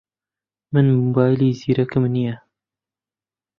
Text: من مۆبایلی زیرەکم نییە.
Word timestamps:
من 0.71 0.85
مۆبایلی 0.99 1.49
زیرەکم 1.59 2.03
نییە. 2.13 2.35